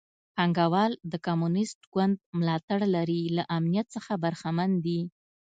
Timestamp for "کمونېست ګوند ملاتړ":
1.25-2.79